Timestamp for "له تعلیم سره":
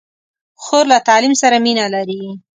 0.91-1.55